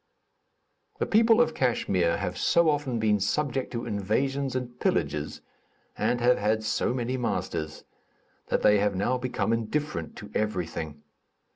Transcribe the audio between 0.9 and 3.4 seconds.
The people of Kachmyr have so often been